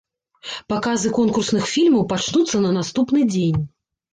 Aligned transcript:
Паказы 0.73 1.11
конкурсных 1.17 1.69
фільмаў 1.73 2.07
пачнуцца 2.15 2.65
на 2.67 2.75
наступны 2.81 3.19
дзень. 3.37 3.61